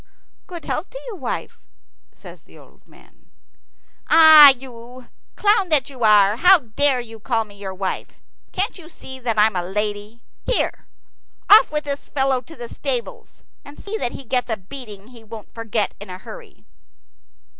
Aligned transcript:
"Good 0.47 0.65
health 0.65 0.89
to 0.89 0.99
you, 1.05 1.15
wife," 1.15 1.59
says 2.11 2.41
the 2.41 2.57
old 2.57 2.87
man. 2.87 3.29
"Ah, 4.09 4.49
you, 4.49 5.09
clown 5.35 5.69
that 5.69 5.91
you 5.91 6.03
are, 6.03 6.37
how 6.37 6.57
dare 6.57 6.99
you 6.99 7.19
call 7.19 7.43
me 7.45 7.53
your 7.53 7.75
wife! 7.75 8.07
Can't 8.51 8.79
you 8.79 8.89
see 8.89 9.19
that 9.19 9.37
I'm 9.37 9.55
a 9.55 9.61
lady? 9.63 10.23
Here! 10.43 10.87
Off 11.51 11.71
with 11.71 11.83
this 11.83 12.09
fellow 12.09 12.41
to 12.41 12.55
the 12.55 12.67
stables, 12.67 13.43
and 13.63 13.77
see 13.79 13.95
that 13.97 14.13
he 14.13 14.23
gets 14.23 14.49
a 14.49 14.57
beating 14.57 15.09
he 15.09 15.23
won't 15.23 15.53
forget 15.53 15.93
in 15.99 16.09
a 16.09 16.17
hurry." 16.17 16.65